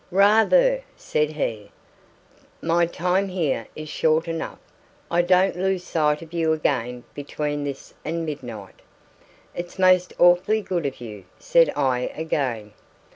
"Rather!" 0.09 0.81
said 0.97 1.29
he. 1.33 1.69
"My 2.59 2.87
time 2.87 3.27
here 3.27 3.67
is 3.75 3.87
short 3.87 4.27
enough. 4.27 4.57
I 5.11 5.21
don't 5.21 5.55
lose 5.55 5.83
sight 5.83 6.23
of 6.23 6.33
you 6.33 6.53
again 6.53 7.03
between 7.13 7.63
this 7.63 7.93
and 8.03 8.25
midnight." 8.25 8.81
"It's 9.53 9.77
most 9.77 10.11
awfully 10.17 10.63
good 10.63 10.87
of 10.87 11.01
you," 11.01 11.25
said 11.37 11.69
I 11.75 12.11
again. 12.15 12.73